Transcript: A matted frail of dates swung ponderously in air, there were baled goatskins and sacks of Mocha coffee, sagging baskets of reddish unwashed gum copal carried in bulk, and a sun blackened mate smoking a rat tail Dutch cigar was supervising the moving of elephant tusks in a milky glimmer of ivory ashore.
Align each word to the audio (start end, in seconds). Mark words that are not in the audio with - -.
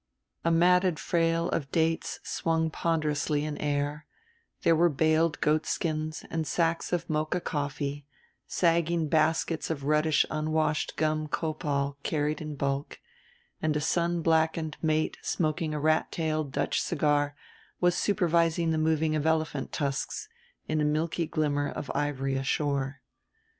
A 0.43 0.49
matted 0.49 0.97
frail 0.97 1.47
of 1.51 1.71
dates 1.71 2.19
swung 2.23 2.71
ponderously 2.71 3.45
in 3.45 3.55
air, 3.59 4.07
there 4.63 4.75
were 4.75 4.89
baled 4.89 5.39
goatskins 5.41 6.25
and 6.31 6.47
sacks 6.47 6.91
of 6.91 7.07
Mocha 7.07 7.39
coffee, 7.39 8.07
sagging 8.47 9.09
baskets 9.09 9.69
of 9.69 9.83
reddish 9.83 10.25
unwashed 10.31 10.95
gum 10.97 11.27
copal 11.27 11.99
carried 12.01 12.41
in 12.41 12.55
bulk, 12.55 12.99
and 13.61 13.77
a 13.77 13.79
sun 13.79 14.23
blackened 14.23 14.75
mate 14.81 15.19
smoking 15.21 15.71
a 15.71 15.79
rat 15.79 16.11
tail 16.11 16.43
Dutch 16.43 16.81
cigar 16.81 17.35
was 17.79 17.93
supervising 17.93 18.71
the 18.71 18.79
moving 18.79 19.15
of 19.15 19.27
elephant 19.27 19.71
tusks 19.71 20.27
in 20.67 20.81
a 20.81 20.83
milky 20.83 21.27
glimmer 21.27 21.69
of 21.69 21.91
ivory 21.93 22.33
ashore. 22.33 23.01